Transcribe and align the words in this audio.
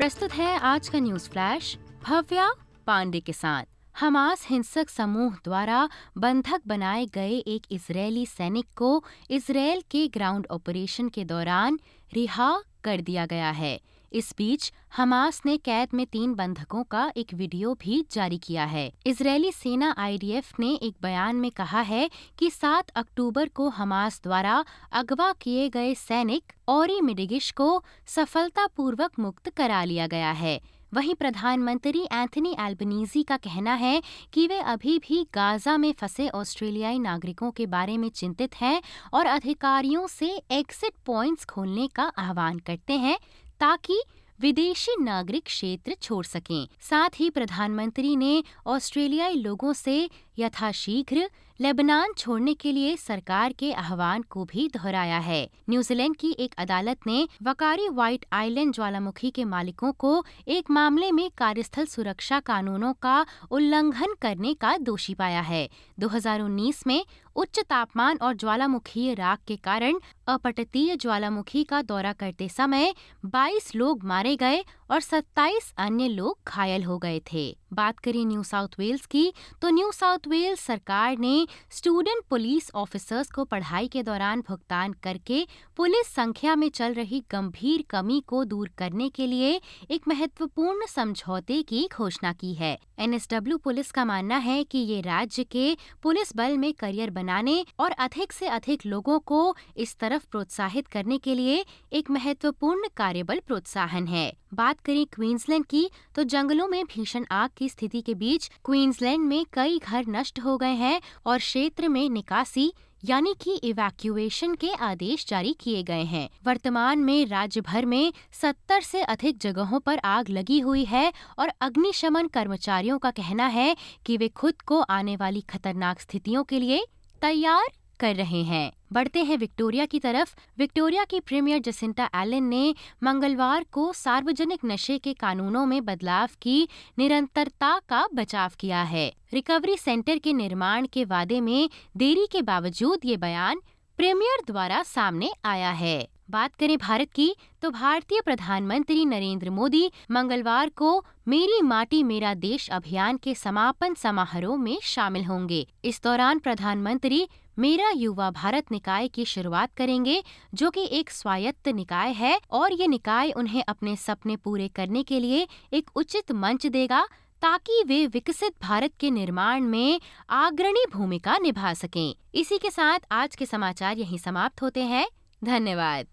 प्रस्तुत 0.00 0.32
है 0.32 0.58
आज 0.58 0.88
का 0.88 0.98
न्यूज़ 0.98 1.28
फ्लैश। 1.30 1.76
भव्या 2.04 2.48
पांडे 2.86 3.20
के 3.20 3.32
साथ। 3.32 3.64
हमास 4.00 4.46
हिंसक 4.50 4.88
समूह 4.88 5.34
द्वारा 5.44 5.88
बंधक 6.18 6.60
बनाए 6.66 7.04
गए 7.06 7.36
एक 7.46 7.66
इजरायली 7.70 8.24
सैनिक 8.26 8.66
को 8.76 9.04
इसराइल 9.30 9.82
के 9.90 10.06
ग्राउंड 10.08 10.46
ऑपरेशन 10.50 11.08
के 11.08 11.24
दौरान 11.24 11.78
रिहा 12.14 12.50
कर 12.84 13.00
दिया 13.00 13.26
गया 13.26 13.50
है। 13.50 13.80
इस 14.12 14.32
बीच, 14.38 14.72
हमास 14.96 15.40
ने 15.46 15.56
कैद 15.56 15.88
में 15.94 16.06
तीन 16.06 16.34
बंधकों 16.34 16.82
का 16.84 17.12
एक 17.16 17.34
वीडियो 17.34 17.74
भी 17.74 18.04
जारी 18.10 18.38
किया 18.38 18.64
है। 18.64 18.92
इजरायली 19.06 19.52
सेना 19.52 19.94
आईडीएफ 19.98 20.58
ने 20.60 20.72
एक 20.74 20.96
बयान 21.02 21.36
में 21.36 21.50
कहा 21.50 21.80
है 21.80 22.10
कि 22.38 22.50
7 22.50 22.90
अक्टूबर 22.90 23.48
को 23.48 23.68
हमास 23.68 24.20
द्वारा 24.24 24.64
अगवा 24.92 25.32
किए 25.32 25.68
गए 25.68 25.94
सैनिक 25.94 26.52
औरी 26.68 27.00
मिडिगिश 27.00 27.50
को 27.50 27.82
सफलतापूर्वक 28.06 29.18
मुक्त 29.18 29.48
करा 29.48 29.84
लिया 29.84 30.06
गया 30.06 30.30
है। 30.32 30.60
वहीं 30.94 31.14
प्रधानमंत्री 31.14 32.02
एंथनी 32.12 32.56
एल्बनीजी 32.60 33.22
का 33.22 33.36
कहना 33.36 33.74
है 33.74 34.02
कि 34.32 34.46
वे 34.46 34.58
अभी 34.58 34.98
भी 34.98 35.26
गाजा 35.34 35.76
में 35.76 35.92
फंसे 35.92 36.28
ऑस्ट्रेलियाई 36.28 36.98
नागरिकों 36.98 37.50
के 37.50 37.66
बारे 37.66 37.96
में 37.96 38.08
चिंतित 38.08 38.54
हैं 38.54 38.82
और 39.14 39.26
अधिकारियों 39.26 40.06
से 40.06 40.30
एग्जिट 40.50 40.92
पॉइंट्स 41.06 41.44
खोलने 41.44 41.86
का 41.86 42.04
आह्वान 42.18 42.58
करते 42.58 42.92
हैं। 42.92 43.18
ताकि 43.60 44.02
विदेशी 44.40 44.94
नागरिक 45.00 45.44
क्षेत्र 45.44 45.94
छोड़ 46.02 46.24
सकें। 46.24 46.68
साथ 46.80 47.10
ही 47.16 47.30
प्रधानमंत्री 47.30 48.16
ने 48.16 48.44
ऑस्ट्रेलियाई 48.66 49.34
लोगों 49.34 49.72
से 49.72 50.10
यथाशीघ्र 50.38 51.28
लेबनान 51.60 52.12
छोड़ने 52.18 52.54
के 52.54 52.72
लिए 52.72 52.96
सरकार 52.96 53.52
के 53.52 53.72
आह्वान 53.72 54.22
को 54.22 54.44
भी 54.44 54.68
दोहराया 54.68 55.18
है। 55.18 55.50
न्यूजीलैंड 55.70 56.16
की 56.16 56.30
एक 56.38 56.54
अदालत 56.58 57.00
ने 57.06 57.28
वकारी 57.42 57.88
व्हाइट 57.88 58.24
आइलैंड 58.32 58.74
ज्वालामुखी 58.74 59.30
के 59.30 59.44
मालिकों 59.44 59.92
को 59.92 60.24
एक 60.48 60.70
मामले 60.70 61.12
में 61.12 61.30
कार्यस्थल 61.38 61.86
सुरक्षा 61.86 62.40
कानूनों 62.40 62.92
का 62.92 63.26
उल्लंघन 63.50 64.14
करने 64.22 64.54
का 64.54 64.76
दोषी 64.78 65.14
पाया 65.14 65.40
है। 65.40 65.68
2019 65.98 66.86
में 66.86 67.04
उच्च 67.36 67.58
तापमान 67.60 68.18
और 68.22 68.34
ज्वालामुखीय 68.34 69.14
राख 69.14 69.38
के 69.46 69.56
कारण 69.56 69.98
अपटतीय 70.28 70.96
ज्वालामुखी 70.96 71.62
का 71.64 71.80
दौरा 71.82 72.12
करते 72.12 72.48
समय 72.48 72.92
22 73.26 73.74
लोग 73.76 74.04
मारे 74.04 74.34
गए 74.36 74.62
और 74.90 75.00
27 75.00 75.72
अन्य 75.78 76.08
लोग 76.08 76.38
घायल 76.48 76.84
हो 76.84 76.98
गए 76.98 77.20
थे। 77.32 77.44
बात 77.72 77.98
करें 77.98 78.24
न्यू 78.24 78.42
साउथ 78.42 78.68
वेल्स 78.78 79.06
की 79.06 79.32
तो 79.62 79.70
न्यू 79.70 79.90
साउथ 79.92 80.26
वेल्स 80.28 80.60
सरकार 80.60 81.18
ने 81.18 81.46
स्टूडेंट 81.70 82.22
पुलिस 82.30 82.70
ऑफिसर्स 82.74 83.30
को 83.30 83.44
पढ़ाई 83.44 83.88
के 83.88 84.02
दौरान 84.02 84.40
भुगतान 84.48 84.92
करके 85.02 85.46
पुलिस 85.76 86.06
संख्या 86.06 86.56
में 86.56 86.68
चल 86.70 86.94
रही 86.94 87.22
गंभीर 87.30 87.84
कमी 87.90 88.20
को 88.26 88.44
दूर 88.44 88.70
करने 88.78 89.08
के 89.08 89.26
लिए 89.26 89.60
एक 89.90 90.08
महत्वपूर्ण 90.08 90.86
समझौते 90.86 91.60
की 91.62 91.88
घोषणा 91.92 92.32
की 92.32 92.54
है। 92.54 92.76
एनएसडब्ल्यू 92.98 93.58
पुलिस 93.58 93.90
का 93.90 94.04
मानना 94.04 94.36
है 94.38 94.62
कि 94.64 94.78
ये 94.78 95.00
राज्य 95.00 95.44
के 95.44 95.76
पुलिस 96.02 96.36
बल 96.36 96.56
में 96.58 96.72
करियर 96.72 97.10
बनाने 97.30 97.64
और 97.80 97.90
अधिक 98.00 98.32
से 98.32 98.46
अधिक 98.48 98.86
लोगों 98.86 99.18
को 99.20 99.40
इस 99.76 99.96
तरफ़ 99.98 100.26
प्रोत्साहित 100.30 100.86
करने 100.88 101.18
के 101.18 101.34
लिए 101.34 101.64
एक 101.92 102.10
महत्वपूर्ण 102.10 102.88
कार्यबल 102.96 103.40
प्रोत्साहन 103.46 104.06
है। 104.06 104.32
बात 104.54 104.80
करें 104.80 105.04
क्वींसलैंड 105.06 105.64
की 105.66 105.88
तो 106.14 106.24
जंगलों 106.24 106.68
में 106.68 106.84
भीषण 106.86 107.24
आग 107.32 107.50
की 107.56 107.68
स्थिति 107.68 108.00
के 108.00 108.14
बीच 108.16 108.50
क्वींसलैंड 108.64 109.24
में 109.24 109.44
कई 109.52 109.78
घर 109.78 110.06
नष्ट 110.08 110.40
हो 110.40 110.56
गए 110.58 110.74
हैं 110.74 111.00
और 111.26 111.38
क्षेत्र 111.38 111.88
में 111.88 112.08
निकासी, 112.10 112.72
यानी 113.04 113.34
कि 113.40 113.54
इवैक्यूएशन 113.64 114.54
के 114.54 114.72
आदेश 114.82 115.26
जारी 115.28 115.54
किए 115.60 115.82
गए 115.82 116.02
हैं। 116.04 116.28
वर्तमान 116.46 116.98
में 116.98 117.26
राज्य 117.26 117.60
भर 117.60 117.86
में 117.86 118.12
70 118.32 118.82
से 118.82 119.02
अधिक 119.04 119.38
जगहों 119.38 119.80
पर 119.80 119.98
आग 120.04 120.28
लगी 120.28 120.58
हुई 120.60 120.84
है 120.84 121.12
और 121.38 121.52
अग्निशमन 121.60 122.26
कर्मचारियों 122.28 122.98
का 122.98 123.10
कहना 123.10 123.46
है 123.46 123.74
कि 124.06 124.16
वे 124.16 124.28
खुद 124.28 124.62
को 124.62 124.80
आने 124.90 125.16
वाली 125.16 125.40
खतरनाक 125.50 126.00
स्थितियों 126.00 126.44
के 126.44 126.58
लिए 126.58 126.84
तैयार 127.22 127.66
कर 128.00 128.14
रहे 128.14 128.42
हैं। 128.42 128.72
बढ़ते 128.92 129.22
हैं 129.24 129.36
विक्टोरिया 129.36 129.86
की 129.86 129.98
तरफ़। 129.98 130.34
विक्टोरिया 130.58 131.04
की 131.04 131.20
प्रीमियर 131.20 131.58
जसिंटा 131.58 132.10
एलिन 132.14 132.44
ने 132.44 132.74
मंगलवार 133.02 133.64
को 133.72 133.92
सार्वजनिक 133.92 134.60
नशे 134.64 134.98
के 134.98 135.12
कानूनों 135.12 135.66
में 135.66 135.84
बदलाव 135.84 136.28
की 136.42 136.68
निरंतरता 136.98 137.80
का 137.88 138.08
बचाव 138.14 138.52
किया 138.58 138.82
है। 138.82 139.14
रिकवरी 139.32 139.76
सेंटर 139.76 140.18
के 140.18 140.32
निर्माण 140.32 140.86
के 140.86 141.04
वादे 141.04 141.40
में 141.40 141.70
देरी 141.96 142.26
के 142.32 142.42
बावजूद 142.42 143.00
ये 143.04 143.16
बयान 143.16 143.60
प्रीमियर 144.00 144.42
द्वारा 144.46 144.82
सामने 144.82 145.28
आया 145.44 145.70
है। 145.70 146.08
बात 146.30 146.54
करें 146.54 146.76
भारत 146.78 147.10
की 147.12 147.34
तो 147.62 147.70
भारतीय 147.70 148.20
प्रधानमंत्री 148.20 149.04
नरेंद्र 149.04 149.50
मोदी 149.50 149.90
मंगलवार 150.10 150.68
को 150.68 150.92
मेरी 151.28 151.60
माटी 151.62 152.02
मेरा 152.02 152.32
देश 152.36 152.68
अभियान 152.70 153.16
के 153.16 153.34
समापन 153.34 153.94
समारोह 153.94 154.56
में 154.56 154.78
शामिल 154.82 155.24
होंगे। 155.24 155.66
इस 155.84 156.02
दौरान 156.02 156.38
प्रधानमंत्री 156.38 157.28
मेरा 157.58 157.90
युवा 157.90 158.30
भारत 158.30 158.72
निकाय 158.72 159.08
की 159.08 159.24
शुरुआत 159.24 159.74
करेंगे, 159.74 160.22
जो 160.54 160.70
कि 160.70 160.88
एक 160.92 161.10
स्वायत्त 161.10 161.68
निकाय 161.68 162.12
है, 162.12 162.38
और 162.50 162.72
ये 162.72 162.86
निकाय 162.86 163.30
उन्हें 163.30 163.62
अपने 163.68 163.96
सपने 163.96 164.36
पूरे 164.36 164.68
करने 164.68 165.02
के 165.02 165.20
लिए 165.20 165.46
एक 165.72 165.90
उचित 165.94 166.32
मंच 166.32 166.66
देगा 166.66 167.06
ताकि 167.42 167.82
वे 167.86 168.06
विकसित 168.06 168.52
भारत 168.62 168.92
के 169.00 169.10
निर्माण 169.10 169.60
में 169.60 170.00
अग्रणी 170.28 170.84
भूमिका 170.92 171.38
निभा 171.38 171.74
सकें। 171.74 172.14
इसी 172.34 172.58
के 172.58 172.70
साथ 172.70 172.98
आज 173.12 173.36
के 173.36 173.46
समाचार 173.46 173.98
यहीं 173.98 174.18
समाप्त 174.18 174.62
होते 174.62 174.82
हैं। 174.82 175.08
धन्यवाद। 175.44 176.06